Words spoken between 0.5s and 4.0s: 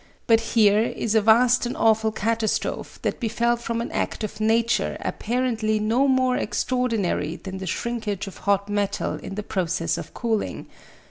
here is a vast and awful catastrophe that befell from an